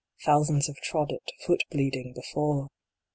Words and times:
Thousands 0.25 0.65
have 0.65 0.77
trod 0.77 1.11
it, 1.11 1.29
foot 1.45 1.61
bleeding, 1.69 2.11
before 2.15 2.69